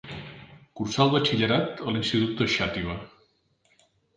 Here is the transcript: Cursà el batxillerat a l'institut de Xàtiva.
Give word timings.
Cursà 0.79 1.03
el 1.03 1.13
batxillerat 1.17 1.85
a 1.91 1.95
l'institut 1.97 2.35
de 2.41 2.51
Xàtiva. 2.57 2.99